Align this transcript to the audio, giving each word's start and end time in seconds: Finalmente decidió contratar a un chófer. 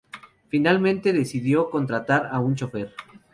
Finalmente 0.49 1.13
decidió 1.13 1.69
contratar 1.69 2.27
a 2.31 2.39
un 2.39 2.55
chófer. 2.55 2.95